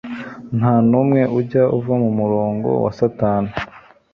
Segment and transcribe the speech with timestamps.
[0.57, 3.51] Nta numwe ujya uva mu murongo wa Satani